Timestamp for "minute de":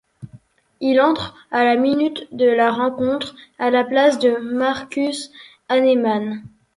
1.75-2.47